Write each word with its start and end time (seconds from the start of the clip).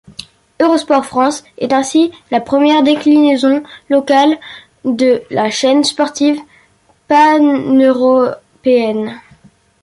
Eurosport 0.59 1.05
France 1.05 1.43
est 1.59 1.71
ainsi 1.73 2.09
la 2.31 2.41
première 2.41 2.81
déclinaison 2.81 3.61
locale 3.87 4.35
de 4.83 5.21
la 5.29 5.51
chaîne 5.51 5.83
sportive 5.83 6.39
pan-européenne. 7.07 9.19